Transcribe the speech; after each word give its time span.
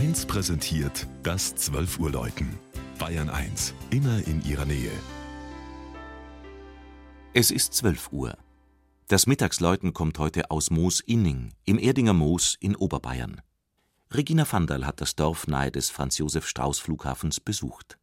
1 0.00 0.24
präsentiert 0.24 1.06
das 1.22 1.54
12 1.56 1.98
Uhr 1.98 2.10
Läuten. 2.10 2.58
Bayern 2.98 3.28
1, 3.28 3.74
immer 3.90 4.26
in 4.26 4.42
ihrer 4.46 4.64
Nähe. 4.64 4.90
Es 7.34 7.50
ist 7.50 7.74
12 7.74 8.10
Uhr. 8.10 8.38
Das 9.08 9.26
Mittagsläuten 9.26 9.92
kommt 9.92 10.18
heute 10.18 10.50
aus 10.50 10.70
Moos-Inning 10.70 11.52
im 11.66 11.78
Erdinger 11.78 12.14
Moos 12.14 12.56
in 12.60 12.76
Oberbayern. 12.76 13.42
Regina 14.10 14.50
Vandal 14.50 14.86
hat 14.86 15.02
das 15.02 15.16
Dorf 15.16 15.46
nahe 15.46 15.70
des 15.70 15.90
Franz-Josef-Strauß-Flughafens 15.90 17.38
besucht. 17.40 17.98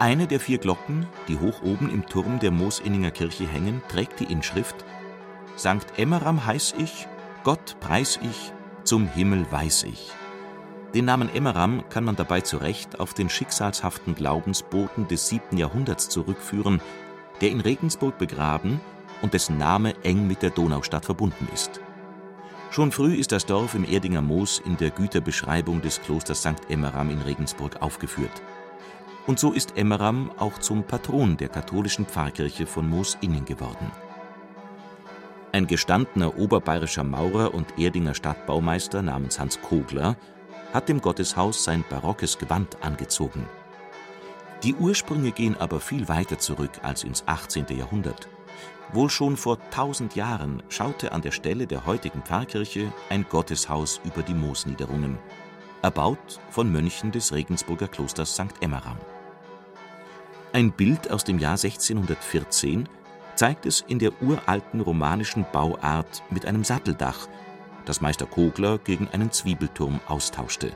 Eine 0.00 0.26
der 0.26 0.40
vier 0.40 0.56
Glocken, 0.56 1.06
die 1.28 1.38
hoch 1.38 1.60
oben 1.62 1.90
im 1.90 2.06
Turm 2.06 2.38
der 2.38 2.50
Moosinninger 2.50 3.10
Kirche 3.10 3.46
hängen, 3.46 3.82
trägt 3.88 4.18
die 4.18 4.32
Inschrift 4.32 4.74
Sankt 5.56 5.98
Emmeram 5.98 6.46
heiß 6.46 6.74
ich, 6.78 7.06
Gott 7.44 7.76
preis 7.80 8.18
ich, 8.22 8.54
zum 8.82 9.06
Himmel 9.06 9.44
weiß 9.50 9.82
ich. 9.82 10.10
Den 10.94 11.04
Namen 11.04 11.28
Emmeram 11.28 11.84
kann 11.90 12.04
man 12.04 12.16
dabei 12.16 12.40
zu 12.40 12.56
Recht 12.56 12.98
auf 12.98 13.12
den 13.12 13.28
schicksalshaften 13.28 14.14
Glaubensboten 14.14 15.06
des 15.06 15.28
7. 15.28 15.58
Jahrhunderts 15.58 16.08
zurückführen, 16.08 16.80
der 17.42 17.50
in 17.50 17.60
Regensburg 17.60 18.16
begraben 18.16 18.80
und 19.20 19.34
dessen 19.34 19.58
Name 19.58 19.92
eng 20.02 20.26
mit 20.26 20.40
der 20.40 20.48
Donaustadt 20.48 21.04
verbunden 21.04 21.46
ist. 21.52 21.78
Schon 22.70 22.90
früh 22.90 23.16
ist 23.16 23.32
das 23.32 23.44
Dorf 23.44 23.74
im 23.74 23.84
Erdinger 23.84 24.22
Moos 24.22 24.62
in 24.64 24.78
der 24.78 24.92
Güterbeschreibung 24.92 25.82
des 25.82 26.00
Klosters 26.00 26.40
St. 26.40 26.70
Emmeram 26.70 27.10
in 27.10 27.20
Regensburg 27.20 27.82
aufgeführt. 27.82 28.40
Und 29.30 29.38
so 29.38 29.52
ist 29.52 29.76
Emmeram 29.76 30.32
auch 30.38 30.58
zum 30.58 30.82
Patron 30.82 31.36
der 31.36 31.48
katholischen 31.48 32.04
Pfarrkirche 32.04 32.66
von 32.66 32.90
Moos-Innen 32.90 33.44
geworden. 33.44 33.92
Ein 35.52 35.68
gestandener 35.68 36.36
oberbayerischer 36.36 37.04
Maurer 37.04 37.54
und 37.54 37.78
Erdinger 37.78 38.16
Stadtbaumeister 38.16 39.02
namens 39.02 39.38
Hans 39.38 39.62
Kogler 39.62 40.16
hat 40.72 40.88
dem 40.88 41.00
Gotteshaus 41.00 41.62
sein 41.62 41.84
barockes 41.88 42.38
Gewand 42.38 42.78
angezogen. 42.82 43.46
Die 44.64 44.74
Ursprünge 44.74 45.30
gehen 45.30 45.56
aber 45.60 45.78
viel 45.78 46.08
weiter 46.08 46.40
zurück 46.40 46.80
als 46.82 47.04
ins 47.04 47.22
18. 47.28 47.66
Jahrhundert. 47.68 48.28
Wohl 48.92 49.10
schon 49.10 49.36
vor 49.36 49.58
tausend 49.70 50.16
Jahren 50.16 50.60
schaute 50.70 51.12
an 51.12 51.22
der 51.22 51.30
Stelle 51.30 51.68
der 51.68 51.86
heutigen 51.86 52.22
Pfarrkirche 52.22 52.92
ein 53.10 53.24
Gotteshaus 53.28 54.00
über 54.02 54.24
die 54.24 54.34
Moosniederungen, 54.34 55.18
erbaut 55.82 56.40
von 56.50 56.72
Mönchen 56.72 57.12
des 57.12 57.32
Regensburger 57.32 57.86
Klosters 57.86 58.34
St. 58.34 58.60
Emmeram. 58.60 58.98
Ein 60.52 60.72
Bild 60.72 61.12
aus 61.12 61.22
dem 61.22 61.38
Jahr 61.38 61.52
1614 61.52 62.88
zeigt 63.36 63.66
es 63.66 63.84
in 63.86 64.00
der 64.00 64.20
uralten 64.20 64.80
romanischen 64.80 65.46
Bauart 65.52 66.24
mit 66.28 66.44
einem 66.44 66.64
Satteldach, 66.64 67.28
das 67.84 68.00
Meister 68.00 68.26
Kogler 68.26 68.78
gegen 68.78 69.06
einen 69.12 69.30
Zwiebelturm 69.30 70.00
austauschte. 70.08 70.72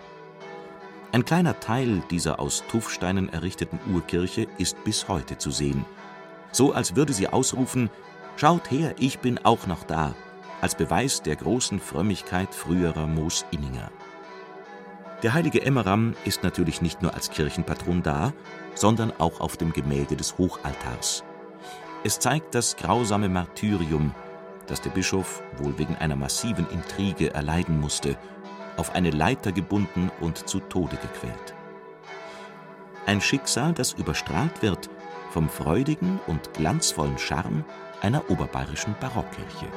Ein 1.11 1.25
kleiner 1.25 1.59
Teil 1.59 2.05
dieser 2.09 2.39
aus 2.39 2.63
Tuffsteinen 2.69 3.29
errichteten 3.29 3.81
Urkirche 3.93 4.47
ist 4.59 4.83
bis 4.85 5.09
heute 5.09 5.39
zu 5.39 5.51
sehen. 5.51 5.85
So 6.53 6.73
als 6.73 6.95
würde 6.95 7.13
sie 7.13 7.27
ausrufen: 7.27 7.91
Schaut 8.37 8.71
her, 8.71 8.95
ich 9.01 9.19
bin 9.19 9.39
auch 9.45 9.67
noch 9.67 9.83
da, 9.83 10.15
als 10.61 10.77
Beweis 10.77 11.21
der 11.21 11.35
großen 11.35 11.81
Frömmigkeit 11.81 12.55
früherer 12.55 13.09
Moosinninger. 13.09 13.91
Der 15.25 15.33
heilige 15.33 15.63
Emmeram 15.63 16.15
ist 16.27 16.43
natürlich 16.43 16.83
nicht 16.83 17.01
nur 17.01 17.15
als 17.15 17.31
Kirchenpatron 17.31 18.03
da, 18.03 18.35
sondern 18.75 19.11
auch 19.17 19.41
auf 19.41 19.57
dem 19.57 19.73
Gemälde 19.73 20.17
des 20.17 20.37
Hochaltars. 20.37 21.25
Es 22.05 22.19
zeigt 22.19 22.55
das 22.55 22.77
grausame 22.77 23.31
Martyrium, 23.31 24.15
das 24.67 24.83
der 24.83 24.91
Bischof 24.91 25.43
wohl 25.57 25.79
wegen 25.79 25.97
einer 25.97 26.15
massiven 26.15 26.69
Intrige 26.69 27.33
erleiden 27.33 27.81
musste, 27.81 28.19
auf 28.77 28.95
eine 28.95 29.13
Leiter 29.13 29.51
gebunden 29.51 30.11
und 30.21 30.47
zu 30.47 30.61
Tode 30.61 30.97
gequält. 30.97 31.55
Ein 33.07 33.23
Schicksal, 33.23 33.73
das 33.73 33.95
überstrahlt 33.95 34.61
wird 34.61 34.91
vom 35.31 35.49
freudigen 35.49 36.21
und 36.27 36.53
glanzvollen 36.53 37.17
Charme 37.17 37.65
einer 38.03 38.29
oberbayerischen 38.29 38.95
Barockkirche. 39.01 39.69